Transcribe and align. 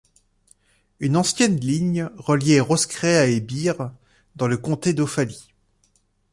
Une 0.99 1.15
ancienne 1.15 1.59
ligne 1.59 2.09
reliait 2.17 2.59
Roscrea 2.59 3.27
et 3.29 3.39
Birr, 3.39 3.91
dans 4.35 4.47
le 4.47 4.57
comté 4.57 4.93
d'Offaly. 4.95 5.53